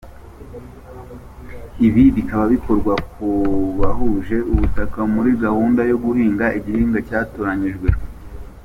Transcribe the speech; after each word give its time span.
Ibi 1.87 2.03
bikaba 2.15 2.45
bikorwa 2.53 2.93
ku 3.11 3.27
bahuje 3.79 4.37
ubutaka 4.53 4.99
muri 5.13 5.31
gahunda 5.43 5.81
yo 5.91 5.97
guhinga 6.03 6.45
igihingwa 6.57 6.99
cyatoranyijwe. 7.07 7.89